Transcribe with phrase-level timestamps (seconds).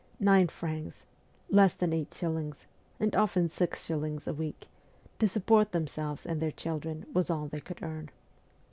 [0.19, 1.05] Nine francs
[1.47, 2.65] (less than eight shillings),
[2.99, 4.67] and often six shillings a week,
[5.19, 8.09] to sup port themselves and their children was all they could earn.